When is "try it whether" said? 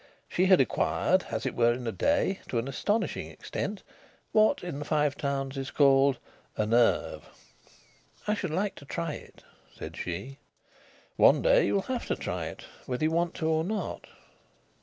12.15-13.03